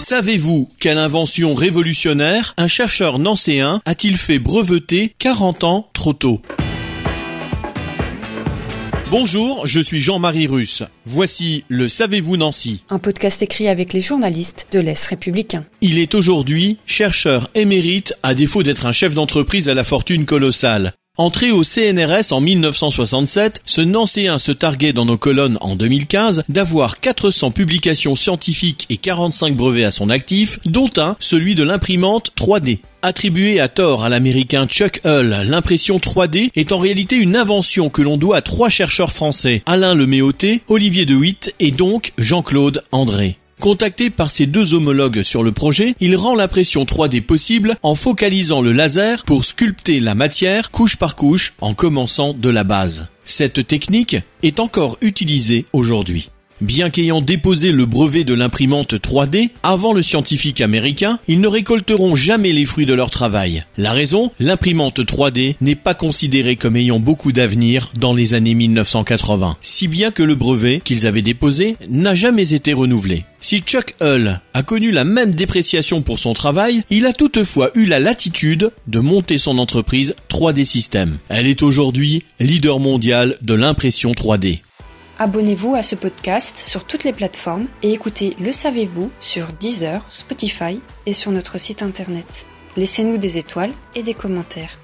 Savez-vous 0.00 0.66
quelle 0.78 0.96
invention 0.96 1.54
révolutionnaire 1.54 2.54
un 2.56 2.68
chercheur 2.68 3.18
nancéen 3.18 3.82
a-t-il 3.84 4.16
fait 4.16 4.38
breveter 4.38 5.14
40 5.18 5.62
ans 5.64 5.90
trop 5.92 6.14
tôt? 6.14 6.40
Bonjour, 9.10 9.66
je 9.66 9.78
suis 9.78 10.00
Jean-Marie 10.00 10.46
Russe. 10.46 10.84
Voici 11.04 11.64
le 11.68 11.90
Savez-vous 11.90 12.38
Nancy 12.38 12.82
Un 12.88 12.98
podcast 12.98 13.42
écrit 13.42 13.68
avec 13.68 13.92
les 13.92 14.00
journalistes 14.00 14.68
de 14.72 14.80
l'Est 14.80 15.04
républicain. 15.06 15.66
Il 15.82 15.98
est 15.98 16.14
aujourd'hui 16.14 16.78
chercheur 16.86 17.50
émérite 17.54 18.14
à 18.22 18.34
défaut 18.34 18.62
d'être 18.62 18.86
un 18.86 18.92
chef 18.92 19.14
d'entreprise 19.14 19.68
à 19.68 19.74
la 19.74 19.84
fortune 19.84 20.24
colossale. 20.24 20.94
Entré 21.18 21.50
au 21.50 21.64
CNRS 21.64 22.32
en 22.32 22.40
1967, 22.40 23.62
ce 23.64 23.80
Nancéen 23.80 24.38
se 24.38 24.52
targuait 24.52 24.92
dans 24.92 25.04
nos 25.04 25.18
colonnes 25.18 25.58
en 25.60 25.74
2015 25.74 26.44
d'avoir 26.48 27.00
400 27.00 27.50
publications 27.50 28.14
scientifiques 28.14 28.86
et 28.90 28.96
45 28.96 29.56
brevets 29.56 29.84
à 29.84 29.90
son 29.90 30.08
actif, 30.08 30.60
dont 30.66 30.88
un, 30.96 31.16
celui 31.18 31.56
de 31.56 31.64
l'imprimante 31.64 32.30
3D. 32.38 32.78
Attribué 33.02 33.60
à 33.60 33.68
tort 33.68 34.04
à 34.04 34.08
l'américain 34.08 34.66
Chuck 34.66 35.00
Hull, 35.04 35.36
l'impression 35.46 35.98
3D 35.98 36.50
est 36.54 36.70
en 36.70 36.78
réalité 36.78 37.16
une 37.16 37.36
invention 37.36 37.90
que 37.90 38.02
l'on 38.02 38.16
doit 38.16 38.36
à 38.36 38.42
trois 38.42 38.68
chercheurs 38.68 39.12
français, 39.12 39.62
Alain 39.66 39.94
Leméoté, 39.94 40.62
Olivier 40.68 41.06
De 41.06 41.16
Witt 41.16 41.54
et 41.58 41.72
donc 41.72 42.12
Jean-Claude 42.18 42.84
André. 42.92 43.39
Contacté 43.60 44.08
par 44.08 44.30
ses 44.30 44.46
deux 44.46 44.72
homologues 44.72 45.22
sur 45.22 45.42
le 45.42 45.52
projet, 45.52 45.94
il 46.00 46.16
rend 46.16 46.34
l'impression 46.34 46.84
3D 46.84 47.20
possible 47.20 47.76
en 47.82 47.94
focalisant 47.94 48.62
le 48.62 48.72
laser 48.72 49.22
pour 49.24 49.44
sculpter 49.44 50.00
la 50.00 50.14
matière 50.14 50.70
couche 50.70 50.96
par 50.96 51.14
couche 51.14 51.52
en 51.60 51.74
commençant 51.74 52.32
de 52.32 52.48
la 52.48 52.64
base. 52.64 53.08
Cette 53.26 53.66
technique 53.66 54.16
est 54.42 54.60
encore 54.60 54.96
utilisée 55.02 55.66
aujourd'hui. 55.74 56.30
Bien 56.62 56.88
qu'ayant 56.88 57.20
déposé 57.20 57.70
le 57.70 57.84
brevet 57.84 58.24
de 58.24 58.32
l'imprimante 58.32 58.94
3D 58.94 59.50
avant 59.62 59.92
le 59.92 60.00
scientifique 60.00 60.62
américain, 60.62 61.18
ils 61.28 61.40
ne 61.40 61.48
récolteront 61.48 62.16
jamais 62.16 62.52
les 62.52 62.64
fruits 62.64 62.86
de 62.86 62.94
leur 62.94 63.10
travail. 63.10 63.64
La 63.76 63.92
raison 63.92 64.30
L'imprimante 64.40 65.00
3D 65.00 65.56
n'est 65.60 65.74
pas 65.74 65.94
considérée 65.94 66.56
comme 66.56 66.76
ayant 66.76 66.98
beaucoup 66.98 67.32
d'avenir 67.32 67.90
dans 67.98 68.14
les 68.14 68.32
années 68.32 68.54
1980, 68.54 69.56
si 69.60 69.86
bien 69.86 70.10
que 70.10 70.22
le 70.22 70.34
brevet 70.34 70.80
qu'ils 70.82 71.06
avaient 71.06 71.20
déposé 71.20 71.76
n'a 71.88 72.14
jamais 72.14 72.54
été 72.54 72.72
renouvelé. 72.72 73.24
Si 73.42 73.60
Chuck 73.60 73.94
Hull 74.02 74.38
a 74.52 74.62
connu 74.62 74.90
la 74.90 75.04
même 75.04 75.32
dépréciation 75.32 76.02
pour 76.02 76.18
son 76.18 76.34
travail, 76.34 76.82
il 76.90 77.06
a 77.06 77.14
toutefois 77.14 77.70
eu 77.74 77.86
la 77.86 77.98
latitude 77.98 78.70
de 78.86 79.00
monter 79.00 79.38
son 79.38 79.56
entreprise 79.56 80.14
3D 80.28 80.64
Systems. 80.64 81.18
Elle 81.30 81.46
est 81.46 81.62
aujourd'hui 81.62 82.22
leader 82.38 82.78
mondial 82.78 83.38
de 83.40 83.54
l'impression 83.54 84.12
3D. 84.12 84.60
Abonnez-vous 85.18 85.74
à 85.74 85.82
ce 85.82 85.94
podcast 85.94 86.58
sur 86.58 86.84
toutes 86.84 87.04
les 87.04 87.14
plateformes 87.14 87.66
et 87.82 87.92
écoutez 87.92 88.36
Le 88.40 88.52
Savez-vous 88.52 89.10
sur 89.20 89.46
Deezer, 89.58 90.04
Spotify 90.10 90.80
et 91.06 91.14
sur 91.14 91.30
notre 91.30 91.58
site 91.58 91.82
internet. 91.82 92.46
Laissez-nous 92.76 93.16
des 93.16 93.38
étoiles 93.38 93.72
et 93.94 94.02
des 94.02 94.14
commentaires. 94.14 94.78